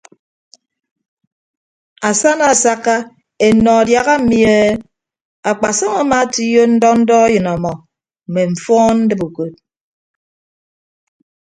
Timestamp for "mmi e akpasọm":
4.19-5.93